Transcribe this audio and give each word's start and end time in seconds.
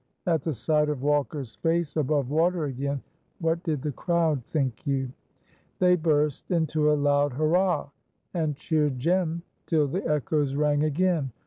At 0.25 0.41
the 0.41 0.55
sight 0.55 0.89
of 0.89 1.03
Walker's 1.03 1.57
face 1.57 1.95
above 1.95 2.31
water 2.31 2.63
again, 2.65 3.03
what 3.37 3.61
did 3.61 3.83
the 3.83 3.91
crowd, 3.91 4.43
think 4.47 4.87
you? 4.87 5.11
They 5.77 5.95
burst 5.95 6.49
into 6.49 6.91
a 6.91 6.97
loud 6.97 7.33
hurrah! 7.33 7.91
and 8.33 8.55
cheered 8.55 8.97
Jem 8.97 9.43
till 9.67 9.87
the 9.87 10.03
echoes 10.09 10.55
rang 10.55 10.85
again. 10.85 11.31